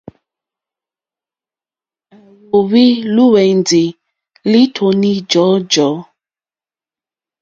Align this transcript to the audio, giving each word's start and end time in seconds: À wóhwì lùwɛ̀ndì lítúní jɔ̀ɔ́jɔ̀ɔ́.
À 2.15 2.17
wóhwì 2.49 2.85
lùwɛ̀ndì 3.15 3.83
lítúní 4.51 5.11
jɔ̀ɔ́jɔ̀ɔ́. 5.31 5.99